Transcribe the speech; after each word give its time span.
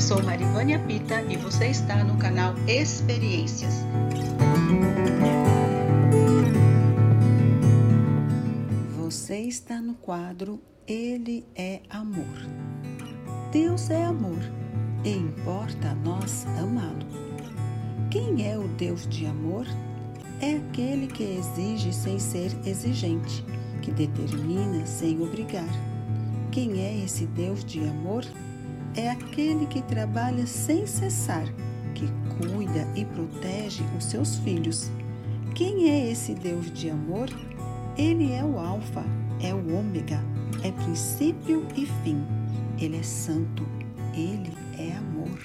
sou 0.00 0.22
Marivânia 0.22 0.78
Pita 0.78 1.20
e 1.22 1.36
você 1.36 1.66
está 1.66 2.02
no 2.02 2.16
canal 2.16 2.54
Experiências. 2.66 3.84
Você 8.96 9.40
está 9.40 9.82
no 9.82 9.94
quadro 9.94 10.62
Ele 10.86 11.44
é 11.54 11.82
Amor. 11.90 12.24
Deus 13.52 13.90
é 13.90 14.02
amor 14.02 14.38
e 15.04 15.10
importa 15.10 15.90
a 15.90 15.94
nós 15.94 16.46
amá-lo. 16.58 17.06
Quem 18.10 18.50
é 18.50 18.56
o 18.56 18.68
Deus 18.68 19.06
de 19.06 19.26
amor? 19.26 19.66
É 20.40 20.56
aquele 20.56 21.06
que 21.06 21.22
exige 21.22 21.92
sem 21.92 22.18
ser 22.18 22.50
exigente, 22.64 23.44
que 23.82 23.90
determina 23.90 24.86
sem 24.86 25.20
obrigar. 25.20 25.68
Quem 26.50 26.80
é 26.80 27.04
esse 27.04 27.26
Deus 27.26 27.62
de 27.62 27.80
amor? 27.80 28.24
É 28.94 29.08
aquele 29.08 29.64
que 29.66 29.80
trabalha 29.80 30.46
sem 30.46 30.86
cessar, 30.86 31.46
que 31.94 32.06
cuida 32.36 32.86
e 32.94 33.06
protege 33.06 33.82
os 33.96 34.04
seus 34.04 34.36
filhos. 34.36 34.90
Quem 35.54 35.88
é 35.88 36.10
esse 36.10 36.34
Deus 36.34 36.70
de 36.70 36.90
amor? 36.90 37.30
Ele 37.96 38.32
é 38.32 38.44
o 38.44 38.58
Alfa, 38.58 39.02
é 39.40 39.54
o 39.54 39.78
Ômega, 39.78 40.22
é 40.62 40.70
princípio 40.70 41.66
e 41.74 41.86
fim. 42.04 42.22
Ele 42.78 42.98
é 42.98 43.02
santo, 43.02 43.66
ele 44.12 44.52
é 44.78 44.94
amor. 44.94 45.38